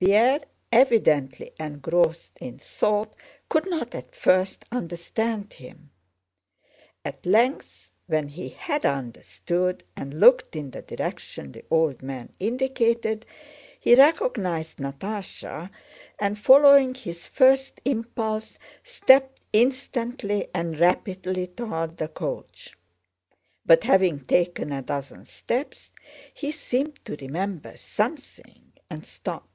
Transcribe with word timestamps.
Pierre, 0.00 0.40
evidently 0.70 1.52
engrossed 1.58 2.36
in 2.38 2.58
thought, 2.58 3.16
could 3.48 3.66
not 3.70 3.94
at 3.94 4.14
first 4.14 4.66
understand 4.70 5.54
him. 5.54 5.90
At 7.06 7.24
length 7.24 7.88
when 8.06 8.28
he 8.28 8.50
had 8.50 8.84
understood 8.84 9.82
and 9.96 10.20
looked 10.20 10.56
in 10.56 10.72
the 10.72 10.82
direction 10.82 11.52
the 11.52 11.64
old 11.70 12.02
man 12.02 12.34
indicated, 12.38 13.24
he 13.80 13.94
recognized 13.94 14.76
Natásha, 14.76 15.70
and 16.18 16.38
following 16.38 16.94
his 16.94 17.26
first 17.26 17.80
impulse 17.86 18.58
stepped 18.82 19.40
instantly 19.54 20.48
and 20.52 20.78
rapidly 20.78 21.46
toward 21.46 21.96
the 21.96 22.08
coach. 22.08 22.76
But 23.64 23.84
having 23.84 24.26
taken 24.26 24.70
a 24.70 24.82
dozen 24.82 25.24
steps 25.24 25.90
he 26.34 26.50
seemed 26.50 27.02
to 27.06 27.16
remember 27.16 27.74
something 27.78 28.74
and 28.90 29.06
stopped. 29.06 29.48